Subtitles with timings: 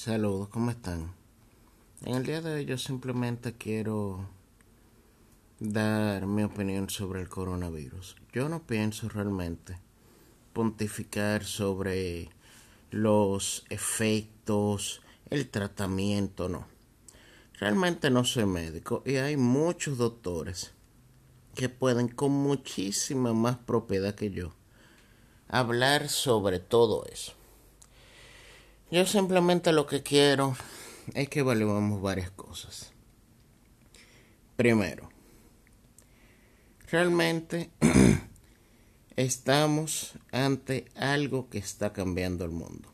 [0.00, 1.12] Saludos, ¿cómo están?
[2.04, 4.28] En el día de hoy yo simplemente quiero
[5.58, 8.14] dar mi opinión sobre el coronavirus.
[8.32, 9.76] Yo no pienso realmente
[10.52, 12.30] pontificar sobre
[12.92, 16.68] los efectos, el tratamiento, no.
[17.58, 20.70] Realmente no soy médico y hay muchos doctores
[21.56, 24.52] que pueden con muchísima más propiedad que yo
[25.48, 27.37] hablar sobre todo eso.
[28.90, 30.56] Yo simplemente lo que quiero
[31.12, 32.90] es que evaluemos varias cosas.
[34.56, 35.10] Primero,
[36.90, 37.70] realmente
[39.16, 42.90] estamos ante algo que está cambiando el mundo.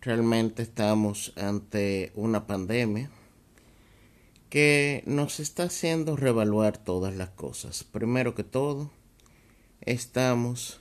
[0.00, 3.10] Realmente estamos ante una pandemia
[4.48, 7.84] que nos está haciendo revaluar todas las cosas.
[7.84, 8.90] Primero que todo,
[9.82, 10.80] estamos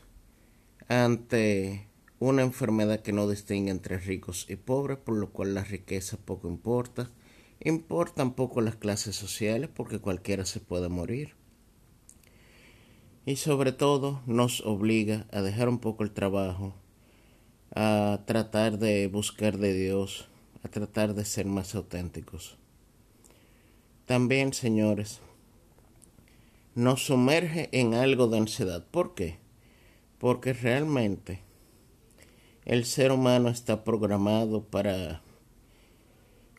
[0.88, 1.89] ante
[2.20, 6.50] una enfermedad que no distingue entre ricos y pobres, por lo cual la riqueza poco
[6.50, 7.10] importa.
[7.62, 11.36] Importan poco las clases sociales porque cualquiera se puede morir.
[13.26, 16.74] Y sobre todo nos obliga a dejar un poco el trabajo,
[17.76, 20.28] a tratar de buscar de Dios,
[20.64, 22.58] a tratar de ser más auténticos.
[24.06, 25.20] También, señores,
[26.76, 28.86] nos sumerge en algo de ansiedad.
[28.90, 29.38] ¿Por qué?
[30.18, 31.44] Porque realmente
[32.70, 35.24] el ser humano está programado para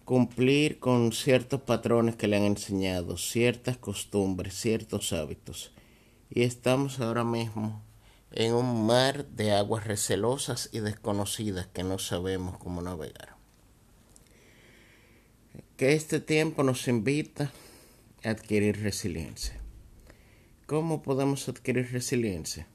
[0.05, 5.71] cumplir con ciertos patrones que le han enseñado, ciertas costumbres, ciertos hábitos.
[6.29, 7.81] Y estamos ahora mismo
[8.33, 13.37] en un mar de aguas recelosas y desconocidas que no sabemos cómo navegar.
[15.77, 17.53] Que este tiempo nos invita
[18.25, 19.61] a adquirir resiliencia.
[20.67, 22.67] ¿Cómo podemos adquirir resiliencia?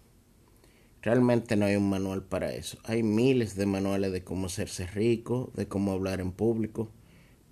[1.05, 2.79] Realmente no hay un manual para eso.
[2.83, 6.89] Hay miles de manuales de cómo hacerse rico, de cómo hablar en público,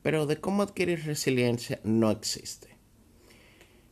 [0.02, 2.70] pero de cómo adquirir resiliencia no existe.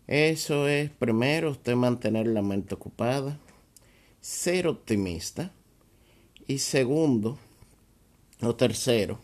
[0.08, 3.38] Eso es, primero, usted mantener la mente ocupada,
[4.20, 5.54] ser optimista,
[6.48, 7.38] y segundo,
[8.42, 9.20] o tercero,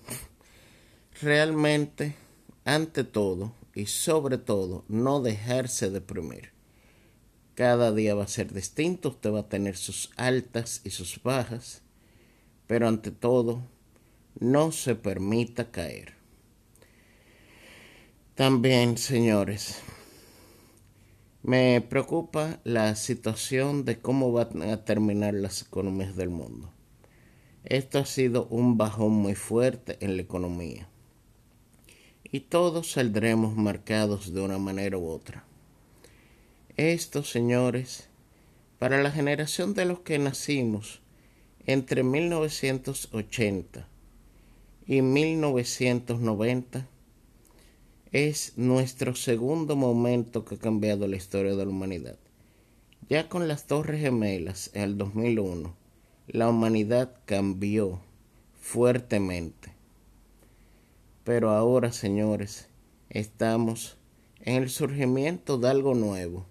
[1.20, 2.14] realmente,
[2.64, 6.57] ante todo y sobre todo, no dejarse deprimir.
[7.58, 11.82] Cada día va a ser distinto, usted va a tener sus altas y sus bajas,
[12.68, 13.64] pero ante todo,
[14.40, 16.14] no se permita caer.
[18.36, 19.82] También, señores,
[21.42, 26.72] me preocupa la situación de cómo van a terminar las economías del mundo.
[27.64, 30.90] Esto ha sido un bajón muy fuerte en la economía.
[32.24, 35.48] Y todos saldremos marcados de una manera u otra.
[36.78, 38.08] Esto, señores,
[38.78, 41.02] para la generación de los que nacimos
[41.66, 43.88] entre 1980
[44.86, 46.88] y 1990,
[48.12, 52.20] es nuestro segundo momento que ha cambiado la historia de la humanidad.
[53.10, 55.74] Ya con las Torres Gemelas en el 2001,
[56.28, 58.02] la humanidad cambió
[58.62, 59.72] fuertemente.
[61.24, 62.68] Pero ahora, señores,
[63.10, 63.98] estamos
[64.42, 66.46] en el surgimiento de algo nuevo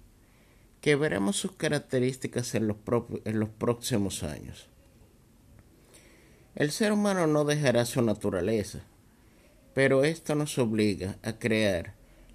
[0.81, 2.77] que veremos sus características en los,
[3.25, 4.69] en los próximos años.
[6.55, 8.81] El ser humano no dejará su naturaleza,
[9.75, 11.95] pero esto nos obliga a crear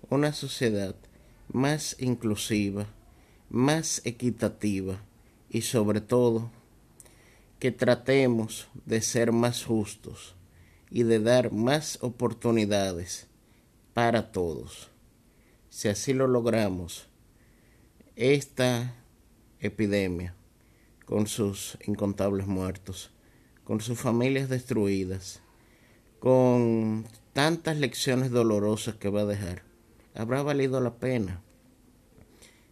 [0.09, 0.95] una sociedad
[1.51, 2.85] más inclusiva,
[3.49, 5.01] más equitativa
[5.49, 6.51] y sobre todo
[7.59, 10.35] que tratemos de ser más justos
[10.89, 13.27] y de dar más oportunidades
[13.93, 14.89] para todos.
[15.69, 17.07] Si así lo logramos,
[18.15, 18.95] esta
[19.59, 20.35] epidemia,
[21.05, 23.11] con sus incontables muertos,
[23.63, 25.41] con sus familias destruidas,
[26.19, 29.63] con tantas lecciones dolorosas que va a dejar,
[30.13, 31.41] habrá valido la pena.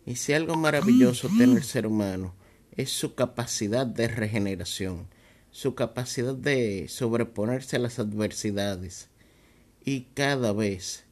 [0.06, 2.34] Y si algo maravilloso tiene el ser humano,
[2.76, 5.08] es su capacidad de regeneración,
[5.52, 9.10] su capacidad de sobreponerse a las adversidades
[9.86, 11.06] y cada vez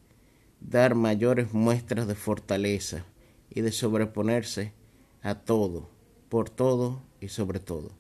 [0.59, 3.05] dar mayores muestras de fortaleza
[3.49, 4.73] y de sobreponerse
[5.21, 5.89] a todo,
[6.29, 7.91] por todo y sobre todo.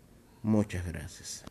[0.43, 1.45] Muchas gracias.